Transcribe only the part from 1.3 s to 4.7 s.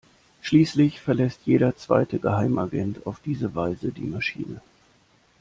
jeder zweite Geheimagent auf diese Weise die Maschine.